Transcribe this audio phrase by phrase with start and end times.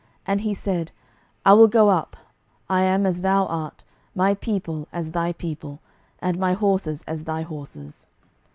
[0.25, 0.91] And he said,
[1.45, 2.17] I will go up:
[2.67, 3.83] I am as thou art,
[4.15, 5.79] my people as thy people,
[6.17, 8.07] and my horses as thy horses.